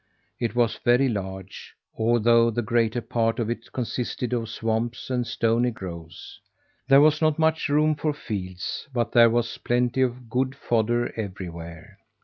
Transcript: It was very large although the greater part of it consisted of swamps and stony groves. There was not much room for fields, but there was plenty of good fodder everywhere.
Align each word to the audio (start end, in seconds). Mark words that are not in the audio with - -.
It 0.39 0.55
was 0.55 0.79
very 0.83 1.07
large 1.07 1.75
although 1.95 2.49
the 2.49 2.63
greater 2.63 3.01
part 3.01 3.37
of 3.37 3.51
it 3.51 3.71
consisted 3.71 4.33
of 4.33 4.49
swamps 4.49 5.11
and 5.11 5.27
stony 5.27 5.69
groves. 5.69 6.39
There 6.87 7.01
was 7.01 7.21
not 7.21 7.37
much 7.37 7.69
room 7.69 7.93
for 7.93 8.11
fields, 8.11 8.87
but 8.91 9.11
there 9.11 9.29
was 9.29 9.59
plenty 9.59 10.01
of 10.01 10.27
good 10.27 10.55
fodder 10.55 11.13
everywhere. 11.15 11.99